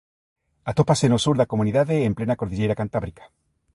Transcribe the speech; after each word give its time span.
Atópase 0.71 1.05
no 1.09 1.19
sur 1.25 1.35
da 1.37 1.49
comunidade 1.53 1.95
en 2.07 2.13
plena 2.17 2.37
Cordilleira 2.39 2.79
Cantábrica. 2.81 3.23